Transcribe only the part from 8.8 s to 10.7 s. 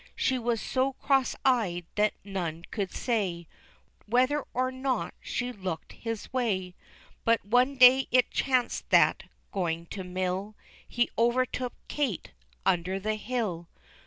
that, going to mill,